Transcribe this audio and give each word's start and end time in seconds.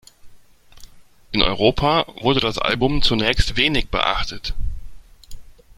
In 1.31 1.43
Europa 1.43 2.07
wurde 2.21 2.39
das 2.39 2.57
Album 2.57 3.03
zunächst 3.03 3.55
wenig 3.55 3.89
beachtet. 3.89 4.55